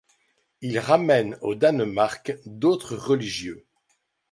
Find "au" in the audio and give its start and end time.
1.41-1.53